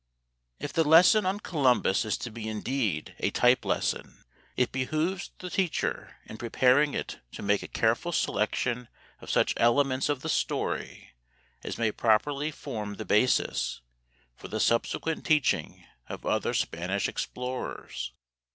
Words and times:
If 0.57 0.73
the 0.73 0.83
lesson 0.83 1.27
on 1.27 1.41
Columbus 1.41 2.05
is 2.05 2.17
to 2.17 2.31
be 2.31 2.49
indeed 2.49 3.15
a 3.19 3.29
type 3.29 3.63
lesson, 3.63 4.23
it 4.57 4.71
behooves 4.71 5.29
the 5.37 5.51
teacher 5.51 6.17
in 6.25 6.39
preparing 6.39 6.95
it 6.95 7.19
to 7.33 7.43
make 7.43 7.61
a 7.61 7.67
careful 7.67 8.11
selection 8.11 8.87
of 9.19 9.29
such 9.29 9.53
elements 9.57 10.09
of 10.09 10.21
the 10.23 10.27
story 10.29 11.11
as 11.63 11.77
may 11.77 11.91
properly 11.91 12.49
form 12.49 12.95
the 12.95 13.05
basis 13.05 13.81
for 14.35 14.47
the 14.47 14.59
subsequent 14.59 15.23
teaching 15.23 15.85
of 16.09 16.25
other 16.25 16.55
Spanish 16.55 17.07
explorers. 17.07 18.11